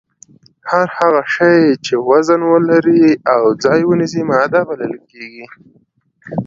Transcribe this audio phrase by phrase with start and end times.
[0.69, 5.45] هر هغه شی چې وزن ولري او ځای ونیسي ماده بلل کیږي